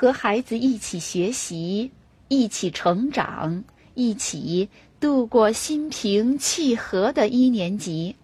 [0.00, 1.90] 和孩子一起学习，
[2.28, 3.64] 一起成长，
[3.94, 4.68] 一起
[5.00, 8.14] 度过心平气和的一年级。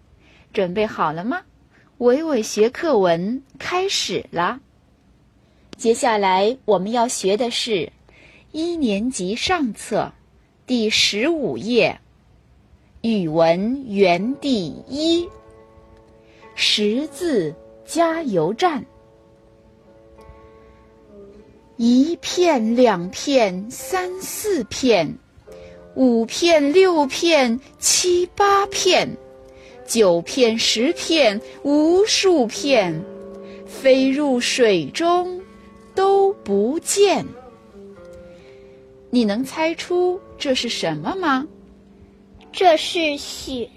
[0.52, 1.42] 准备好了吗？
[1.98, 4.60] 伟伟学课文开始了。
[5.76, 7.90] 接下来我们要学的是
[8.52, 10.12] 一年级上册
[10.68, 12.00] 第十五页
[13.00, 15.28] 语文园地一
[16.54, 17.52] 识字
[17.84, 18.86] 加油站。
[21.76, 25.18] 一片两片三四片，
[25.96, 29.08] 五片六片七八片，
[29.84, 33.04] 九片十片无数片，
[33.66, 35.40] 飞入水中
[35.96, 37.26] 都不见。
[39.10, 41.44] 你能猜出这是什么吗？
[42.52, 43.68] 这是雪。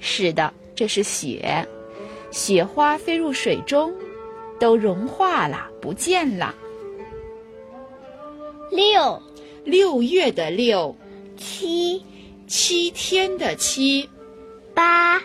[0.00, 1.64] 是的，这是雪。
[2.32, 3.94] 雪花飞入水中，
[4.58, 6.52] 都融化了，不见了。
[8.72, 9.22] 六，
[9.64, 10.96] 六月的六，
[11.36, 12.02] 七，
[12.46, 14.08] 七天的七，
[14.72, 15.22] 八，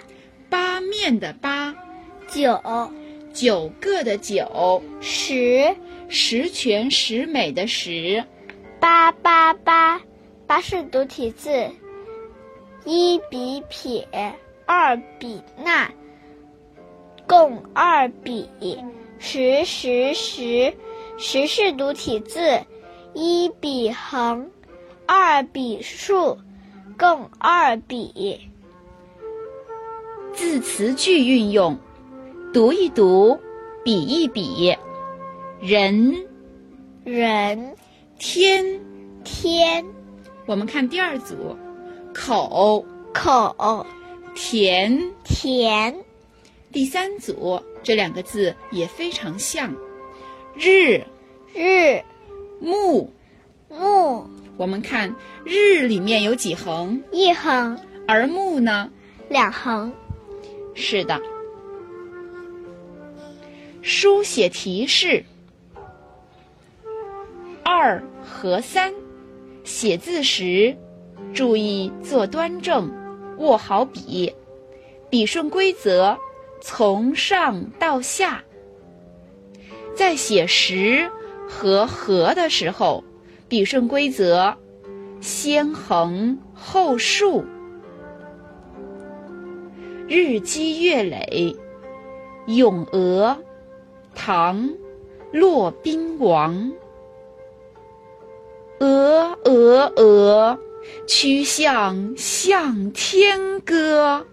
[0.49, 1.73] 八面的八，
[2.27, 2.61] 九，
[3.33, 5.73] 九个的九，十，
[6.09, 8.21] 十全十美的十，
[8.81, 10.01] 八八八，
[10.45, 11.69] 八是独体字，
[12.83, 14.05] 一笔撇，
[14.65, 15.89] 二笔捺，
[17.25, 18.45] 共二笔，
[19.19, 20.73] 十十十，
[21.17, 22.61] 十是独体字。
[23.13, 24.49] 一笔横，
[25.05, 26.37] 二笔竖，
[26.97, 28.49] 共二笔。
[30.33, 31.77] 字词句运用，
[32.53, 33.39] 读一读，
[33.83, 34.75] 比一比。
[35.59, 36.27] 人，
[37.03, 37.75] 人，
[38.19, 38.79] 天，
[39.23, 39.83] 天。
[40.45, 41.57] 我们看第二组，
[42.13, 43.85] 口，口，
[44.35, 45.95] 田，田。
[46.71, 49.73] 第三组，这两个字也非常像，
[50.55, 51.01] 日，
[51.55, 52.03] 日。
[52.59, 53.11] 木，
[53.69, 54.27] 木，
[54.57, 57.01] 我们看日里面有几横？
[57.11, 57.79] 一横。
[58.07, 58.89] 而木呢？
[59.29, 59.91] 两横。
[60.73, 61.21] 是的。
[63.81, 65.23] 书写提示：
[67.63, 68.93] 二和三，
[69.63, 70.77] 写字时
[71.33, 72.91] 注意坐端正，
[73.37, 74.33] 握好笔，
[75.09, 76.17] 笔顺规则，
[76.61, 78.43] 从上到下。
[79.95, 81.11] 在写十。
[81.47, 83.03] 和和的时候，
[83.47, 84.55] 笔顺规则，
[85.21, 87.45] 先横后竖。
[90.07, 91.55] 日积月累，
[92.47, 93.37] 咏鹅，
[94.15, 94.69] 唐，
[95.31, 96.71] 骆宾王。
[98.79, 100.59] 鹅鹅鹅，
[101.07, 104.25] 曲项向天歌。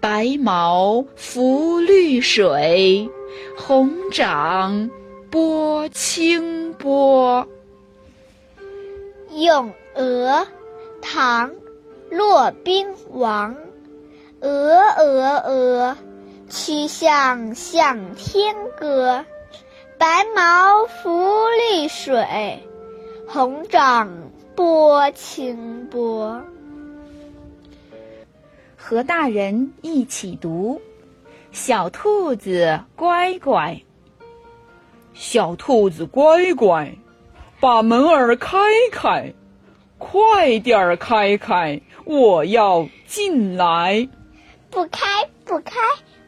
[0.00, 3.08] 白毛浮绿水，
[3.56, 4.90] 红掌。
[5.34, 7.48] 波清波，
[9.32, 10.46] 咏鹅，
[11.02, 11.50] 唐，
[12.08, 13.56] 骆宾王。
[14.40, 15.96] 鹅鹅鹅，
[16.48, 19.24] 曲项向天歌。
[19.98, 22.62] 白毛浮绿水，
[23.26, 26.40] 红掌拨清波。
[28.76, 30.80] 和大人一起读，
[31.50, 33.82] 小兔子乖乖。
[35.14, 36.92] 小兔子乖乖，
[37.60, 38.58] 把门儿开
[38.90, 39.32] 开，
[39.96, 44.08] 快点儿开开，我要进来。
[44.70, 45.78] 不开不开，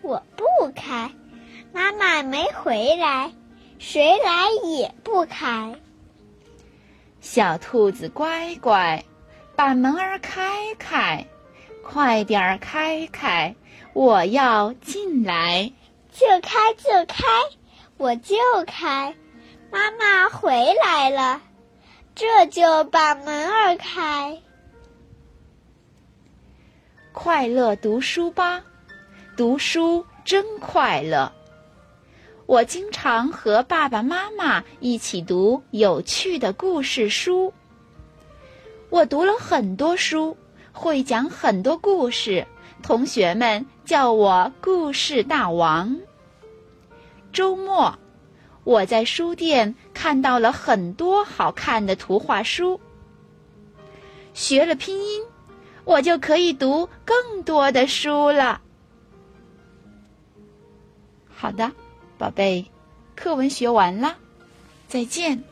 [0.02, 0.44] 我不
[0.74, 1.10] 开。
[1.72, 3.32] 妈妈没回来，
[3.80, 5.74] 谁来也不开。
[7.20, 9.04] 小兔子乖乖，
[9.56, 11.26] 把门儿开开，
[11.82, 13.56] 快点儿开开，
[13.94, 15.72] 我要进来。
[16.12, 17.24] 就开就开。
[17.98, 18.36] 我就
[18.66, 19.14] 开，
[19.72, 20.50] 妈妈回
[20.84, 21.40] 来了，
[22.14, 24.38] 这就把门儿开。
[27.12, 28.62] 快乐读书吧，
[29.34, 31.32] 读书真快乐。
[32.44, 37.54] 我经常和爸爸妈妈一起读有趣的故事书。
[38.90, 40.36] 我读了很多书，
[40.70, 42.46] 会讲很多故事，
[42.82, 45.98] 同学们叫我故事大王。
[47.36, 47.98] 周末，
[48.64, 52.80] 我在书店看到了很多好看的图画书。
[54.32, 55.22] 学了拼音，
[55.84, 58.62] 我就可以读更多的书了。
[61.28, 61.70] 好的，
[62.16, 62.64] 宝贝，
[63.14, 64.16] 课文学完了，
[64.88, 65.44] 再见。